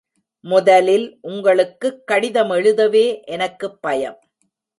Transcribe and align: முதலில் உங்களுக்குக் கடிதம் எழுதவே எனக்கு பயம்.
முதலில் 0.43 1.17
உங்களுக்குக் 1.21 2.07
கடிதம் 2.07 2.49
எழுதவே 2.49 3.21
எனக்கு 3.21 3.79
பயம். 3.79 4.19